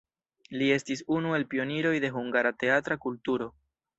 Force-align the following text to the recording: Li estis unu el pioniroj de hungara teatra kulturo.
Li 0.61 0.69
estis 0.75 1.03
unu 1.17 1.35
el 1.39 1.45
pioniroj 1.51 1.93
de 2.07 2.11
hungara 2.17 2.55
teatra 2.65 3.01
kulturo. 3.07 3.51